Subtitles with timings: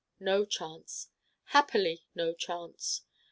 [0.19, 1.09] No chance.
[1.53, 3.03] Happily no chance.